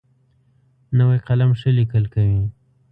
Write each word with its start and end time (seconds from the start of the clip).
نوی 0.97 1.17
قلم 1.27 1.51
ښه 1.59 1.69
لیکل 1.77 2.03
کوي 2.13 2.41